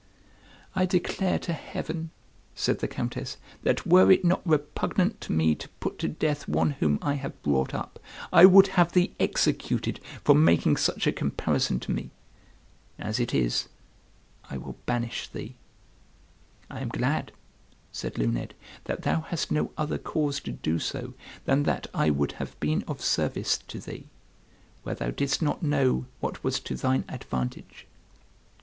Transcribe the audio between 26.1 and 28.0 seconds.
what was to thine advantage.